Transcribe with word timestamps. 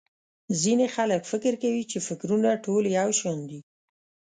ځينې 0.61 0.85
خلک 0.95 1.21
فکر 1.31 1.53
کوي 1.63 1.83
چې٫ 1.91 1.97
فکرونه 2.07 2.49
ټول 2.65 2.83
يو 2.99 3.09
شان 3.19 3.39
دي. 3.49 3.59